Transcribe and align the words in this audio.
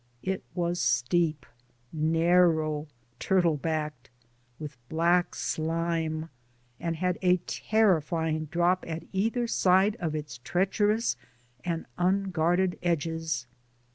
It 0.23 0.43
was 0.55 0.79
steep, 0.81 1.45
narrow, 1.93 2.87
turtle 3.19 3.55
backed, 3.55 4.09
with 4.57 4.75
black 4.89 5.35
slime, 5.35 6.31
and 6.79 6.95
had 6.95 7.19
a 7.21 7.37
terrifying 7.45 8.45
drop 8.45 8.83
at 8.87 9.03
either 9.13 9.45
side 9.45 9.95
of 9.99 10.15
its 10.15 10.39
treacherous 10.39 11.17
and 11.63 11.85
unguarded 11.99 12.79
edges. 12.81 13.45